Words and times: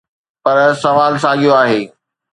پر 0.43 0.57
سوال 0.83 1.13
ساڳيو 1.23 1.51
آهي. 1.61 1.81